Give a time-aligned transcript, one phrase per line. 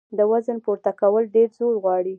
[0.17, 2.09] د وزن پورته کول ډېر زور غواړي.